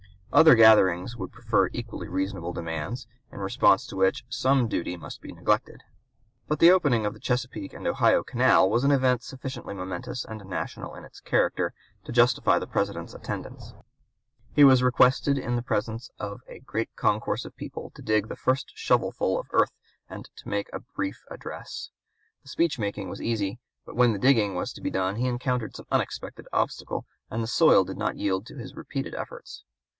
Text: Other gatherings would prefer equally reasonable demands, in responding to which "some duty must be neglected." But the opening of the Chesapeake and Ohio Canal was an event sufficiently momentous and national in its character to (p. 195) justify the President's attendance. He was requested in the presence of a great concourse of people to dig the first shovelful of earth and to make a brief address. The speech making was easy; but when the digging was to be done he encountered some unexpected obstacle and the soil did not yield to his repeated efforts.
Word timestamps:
Other 0.33 0.55
gatherings 0.55 1.15
would 1.17 1.33
prefer 1.33 1.69
equally 1.73 2.07
reasonable 2.07 2.53
demands, 2.53 3.05
in 3.31 3.39
responding 3.39 3.85
to 3.89 3.97
which 3.97 4.23
"some 4.29 4.67
duty 4.67 4.95
must 4.95 5.21
be 5.21 5.33
neglected." 5.33 5.83
But 6.47 6.59
the 6.59 6.71
opening 6.71 7.05
of 7.05 7.13
the 7.13 7.19
Chesapeake 7.19 7.73
and 7.73 7.85
Ohio 7.85 8.23
Canal 8.23 8.67
was 8.69 8.83
an 8.85 8.91
event 8.91 9.23
sufficiently 9.23 9.75
momentous 9.75 10.23
and 10.25 10.43
national 10.45 10.95
in 10.95 11.03
its 11.03 11.19
character 11.19 11.73
to 12.05 12.13
(p. 12.13 12.19
195) 12.19 12.23
justify 12.23 12.59
the 12.59 12.65
President's 12.65 13.13
attendance. 13.13 13.73
He 14.55 14.63
was 14.63 14.81
requested 14.81 15.37
in 15.37 15.55
the 15.57 15.61
presence 15.61 16.09
of 16.17 16.41
a 16.47 16.59
great 16.59 16.95
concourse 16.95 17.45
of 17.45 17.55
people 17.57 17.91
to 17.93 18.01
dig 18.01 18.27
the 18.27 18.37
first 18.37 18.71
shovelful 18.73 19.37
of 19.37 19.49
earth 19.51 19.73
and 20.09 20.29
to 20.37 20.49
make 20.49 20.69
a 20.73 20.79
brief 20.79 21.25
address. 21.29 21.89
The 22.41 22.49
speech 22.49 22.79
making 22.79 23.09
was 23.09 23.21
easy; 23.21 23.59
but 23.85 23.97
when 23.97 24.13
the 24.13 24.17
digging 24.19 24.55
was 24.55 24.71
to 24.73 24.81
be 24.81 24.89
done 24.89 25.17
he 25.17 25.27
encountered 25.27 25.75
some 25.75 25.87
unexpected 25.91 26.47
obstacle 26.53 27.05
and 27.29 27.43
the 27.43 27.47
soil 27.47 27.83
did 27.83 27.97
not 27.97 28.17
yield 28.17 28.47
to 28.47 28.55
his 28.57 28.75
repeated 28.75 29.13
efforts. 29.13 29.63